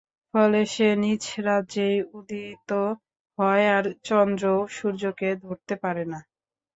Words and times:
ফলে 0.33 0.61
সে 0.73 0.87
নিজ 1.03 1.23
রাজ্যেই 1.47 1.97
উদিত 2.17 2.69
হয় 3.39 3.65
আর 3.77 3.85
চন্দ্রও 4.07 4.59
সূর্যকে 4.75 5.29
ধরতে 5.43 5.73
পারে 5.83 6.03
না। 6.11 6.19